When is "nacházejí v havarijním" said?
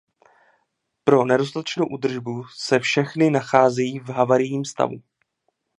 3.29-4.65